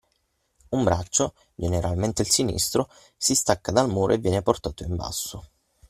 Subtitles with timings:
[0.69, 5.47] Un braccio, generalemente il sinistro, si stacca dal muro e viene portato in basso